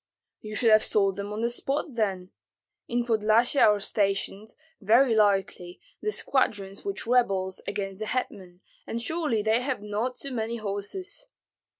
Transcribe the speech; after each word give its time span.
"You 0.39 0.55
should 0.55 0.71
have 0.71 0.83
sold 0.83 1.15
them 1.15 1.31
on 1.31 1.41
the 1.41 1.49
spot, 1.51 1.85
then. 1.93 2.31
In 2.87 3.05
Podlyasye 3.05 3.61
are 3.61 3.79
stationed, 3.79 4.55
very 4.81 5.13
likely, 5.13 5.79
the 6.01 6.11
squadrons 6.11 6.83
which 6.83 7.05
rebelled 7.05 7.61
against 7.67 7.99
the 7.99 8.07
hetman, 8.07 8.61
and 8.87 8.99
surely 8.99 9.43
they 9.43 9.61
have 9.61 9.83
not 9.83 10.15
too 10.15 10.31
many 10.31 10.55
horses." 10.55 11.27